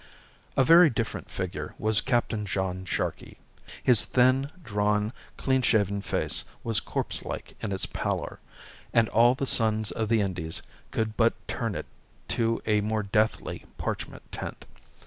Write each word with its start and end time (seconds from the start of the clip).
A 0.57 0.63
very 0.63 0.89
different 0.89 1.29
figure 1.29 1.75
was 1.77 2.01
Captain 2.01 2.47
John 2.47 2.85
Sharkey. 2.85 3.37
His 3.83 4.03
thin, 4.03 4.49
drawn, 4.63 5.13
clean 5.37 5.61
shaven 5.61 6.01
face 6.01 6.43
was 6.63 6.79
corpse 6.79 7.23
like 7.23 7.53
in 7.61 7.71
its 7.71 7.85
pallor, 7.85 8.39
and 8.93 9.07
all 9.09 9.35
the 9.35 9.45
suns 9.45 9.91
of 9.91 10.09
the 10.09 10.21
Indies 10.21 10.63
could 10.89 11.15
but 11.15 11.33
turn 11.47 11.75
it 11.75 11.85
to 12.29 12.63
a 12.65 12.81
more 12.81 13.03
deathly 13.03 13.65
parchment 13.77 14.23
tint. 14.31 14.65